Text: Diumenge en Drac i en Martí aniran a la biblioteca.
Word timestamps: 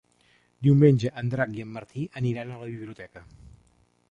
Diumenge 0.67 1.11
en 1.23 1.29
Drac 1.33 1.53
i 1.59 1.67
en 1.67 1.69
Martí 1.77 2.07
aniran 2.23 2.55
a 2.55 2.59
la 2.65 2.71
biblioteca. 2.73 3.25